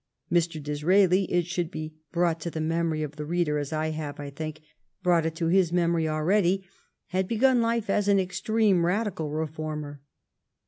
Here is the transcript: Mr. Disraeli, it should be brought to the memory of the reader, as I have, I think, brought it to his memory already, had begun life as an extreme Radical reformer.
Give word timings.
Mr. 0.31 0.57
Disraeli, 0.59 1.31
it 1.31 1.45
should 1.45 1.69
be 1.69 1.93
brought 2.11 2.39
to 2.39 2.49
the 2.49 2.59
memory 2.59 3.03
of 3.03 3.17
the 3.17 3.23
reader, 3.23 3.59
as 3.59 3.71
I 3.71 3.89
have, 3.91 4.19
I 4.19 4.31
think, 4.31 4.61
brought 5.03 5.27
it 5.27 5.35
to 5.35 5.45
his 5.49 5.71
memory 5.71 6.07
already, 6.09 6.65
had 7.09 7.27
begun 7.27 7.61
life 7.61 7.87
as 7.87 8.07
an 8.07 8.19
extreme 8.19 8.83
Radical 8.83 9.29
reformer. 9.29 10.01